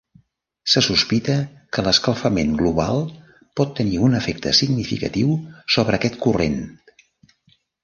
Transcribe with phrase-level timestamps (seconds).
[0.75, 1.35] Se sospita
[1.75, 3.03] que l'escalfament global
[3.61, 5.39] pot tenir un efecte significatiu
[5.77, 6.61] sobre aquest corrent.